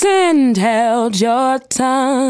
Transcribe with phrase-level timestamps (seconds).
[0.00, 2.22] and held your tongue.